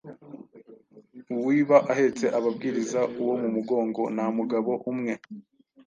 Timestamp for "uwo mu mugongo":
3.21-4.01